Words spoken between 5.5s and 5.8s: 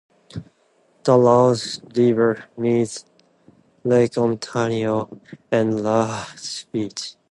at